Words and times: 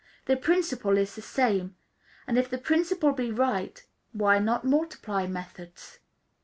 The 0.25 0.35
principle 0.35 0.97
is 0.97 1.13
the 1.13 1.21
same; 1.21 1.75
and 2.25 2.35
if 2.39 2.49
the 2.49 2.57
principle 2.57 3.11
be 3.11 3.29
right, 3.29 3.85
why 4.13 4.39
not 4.39 4.65
multiply 4.65 5.27
methods? 5.27 5.99